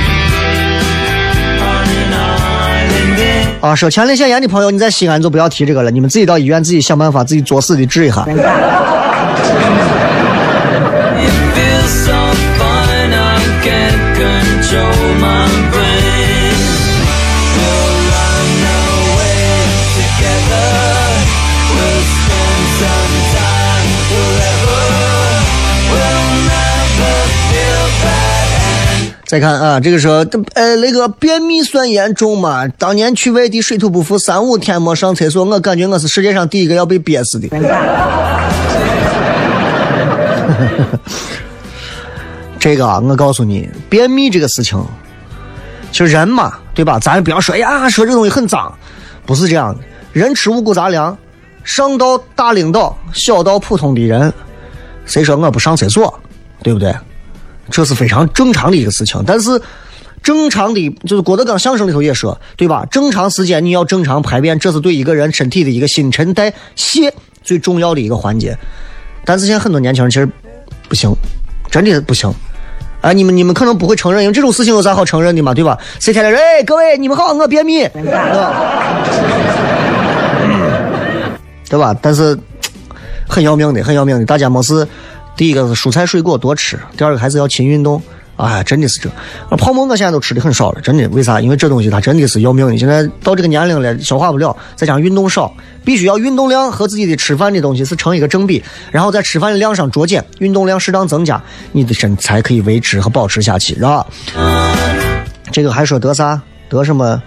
[3.60, 8.26] 啊，说前列腺炎的朋友，你在西安就不要提这个了，你们自己到医院自己想办法，自己作死的治一下。
[29.26, 32.68] 再看啊，这个时候，呃，那个便秘算严重吗？
[32.78, 37.48] 当年去外地水土不服，三五天没上厕所，我感觉我是世界上第一个要被憋死的。
[42.64, 44.82] 这个，我告诉你，便秘这个事情，
[45.92, 46.98] 就人嘛，对吧？
[46.98, 48.72] 咱不要说哎呀，说这东西很脏，
[49.26, 49.82] 不是这样的。
[50.14, 51.14] 人吃五谷杂粮，
[51.62, 54.32] 上到大领导，小到普通的人，
[55.04, 56.18] 谁说我不上厕所，
[56.62, 56.96] 对不对？
[57.70, 59.22] 这是非常正常的一个事情。
[59.26, 59.60] 但是，
[60.22, 62.86] 正常的就是郭德纲相声里头也说，对吧？
[62.90, 67.12] 正常时间你要正常排便，这是对一个人身体的一个新陈代谢
[67.42, 68.56] 最重要的一个环节。
[69.26, 70.26] 但是现在很多年轻人其实
[70.88, 71.14] 不行，
[71.70, 72.32] 真的不行。
[73.04, 75.78] 啊，你们你们可能不会承认，因为这种事情有啥好承认的嘛，对吧？
[76.00, 78.54] 谁天天说，哎，各位你们好，我便秘，对吧？
[81.68, 81.94] 对吧？
[82.00, 82.34] 但是
[83.28, 84.24] 很要命的，很要命的。
[84.24, 84.88] 大家没事，
[85.36, 88.00] 第一个是蔬菜水果多吃，第二个还是要勤运动。
[88.36, 89.08] 哎，真的是这。
[89.56, 91.08] 泡馍我现在都吃的很少了，真的。
[91.10, 91.40] 为啥？
[91.40, 92.76] 因为这东西它真的是要命的。
[92.76, 95.54] 现在到这个年龄了，消化不了，再加上运动少，
[95.84, 101.40] 必须要运动量和自己的吃饭的东西是成一个正比，然后在吃饭的量上酌减，运动量适当增加，
[101.72, 104.06] 你的身材可以维持和保持下去，是吧？
[105.52, 106.42] 这个还说得啥？
[106.68, 107.22] 得什么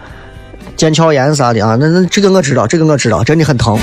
[0.76, 1.78] 腱鞘炎啥的啊？
[1.80, 3.80] 那那这个我知道，这个我知道，真的很疼。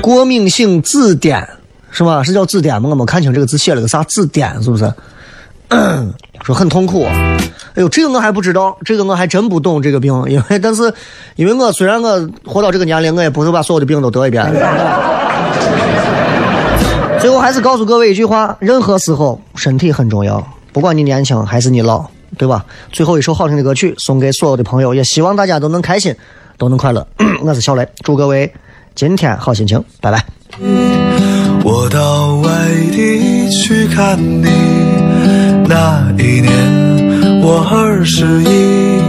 [0.00, 1.46] 过敏性紫癜
[1.94, 2.22] 是吧？
[2.22, 2.90] 是叫紫癜吗？
[2.90, 4.92] 我没看清这个字写了个啥紫癜，是不是？
[6.44, 7.04] 说很痛苦。
[7.04, 10.92] 哎呦，这个我还不知道，这个我还真不懂这个病，因为但是
[11.36, 14.44] 因为我虽然我活到这个年龄，我也不是把所有的病都得一遍。
[17.20, 22.04] 最后还是告诉各位一句话：任何时候身体很重要，不管你年轻还是你老，
[22.36, 22.64] 对吧？
[22.92, 26.14] 最后一首好听的歌曲送给所有的朋友，也希望大家都能开心，
[26.58, 27.06] 都能快乐。
[27.42, 28.52] 我是小雷，祝各位
[28.94, 31.33] 今天好心情，拜拜。
[31.66, 32.50] 我到外
[32.92, 34.50] 地去看你，
[35.66, 36.52] 那一年
[37.40, 39.00] 我二十一，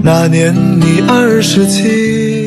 [0.00, 2.37] 那年你二十七。